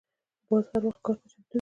[0.47, 1.49] باز هر وخت ښکار ته چمتو وي